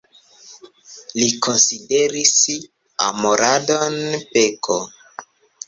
Li 1.19 1.27
konsideris 1.47 2.33
amoradon 3.11 3.97
peko. 4.35 4.83